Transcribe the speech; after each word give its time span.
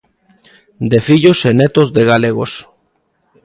De 0.91 0.99
fillos 1.07 1.39
e 1.49 1.51
netos 1.61 1.87
de 1.95 2.03
galegos. 2.11 2.51